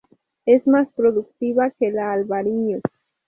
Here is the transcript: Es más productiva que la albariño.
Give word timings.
Es 0.47 0.65
más 0.65 0.89
productiva 0.91 1.69
que 1.69 1.91
la 1.91 2.11
albariño. 2.11 2.79